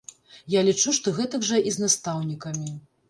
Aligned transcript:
Я 0.53 0.63
лічу, 0.69 0.93
што 0.99 1.13
гэтак 1.19 1.45
жа 1.49 1.61
і 1.73 1.75
з 1.77 1.85
настаўнікамі. 1.85 2.73